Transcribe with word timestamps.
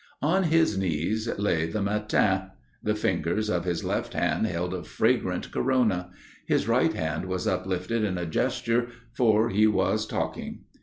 On 0.23 0.45
his 0.45 0.79
knees 0.79 1.29
lay 1.37 1.67
the 1.67 1.79
Matin; 1.79 2.49
the 2.81 2.95
fingers 2.95 3.51
of 3.51 3.65
his 3.65 3.83
left 3.83 4.15
hand 4.15 4.47
held 4.47 4.73
a 4.73 4.81
fragrant 4.83 5.51
corona; 5.51 6.09
his 6.47 6.67
right 6.67 6.91
hand 6.93 7.25
was 7.25 7.45
uplifted 7.47 8.03
in 8.03 8.17
a 8.17 8.25
gesture, 8.25 8.87
for 9.13 9.49
he 9.51 9.67
was 9.67 10.07
talking. 10.07 10.61